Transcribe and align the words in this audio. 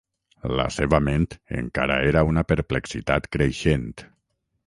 La 0.59 0.63
seva 0.75 0.99
ment 1.07 1.27
encara 1.59 1.99
era 2.07 2.25
una 2.31 2.43
perplexitat 2.53 3.31
creixent. 3.37 3.89